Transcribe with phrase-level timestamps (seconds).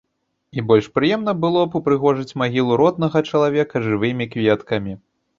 [0.59, 4.97] І больш прыемна было б упрыгожыць магілу роднага чалавека жывымі кветкамі.